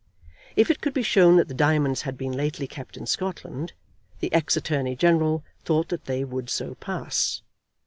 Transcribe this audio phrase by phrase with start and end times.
[0.55, 3.73] If it could be shown that the diamonds had been lately kept in Scotland,
[4.19, 7.43] the ex Attorney General thought that they would so pass.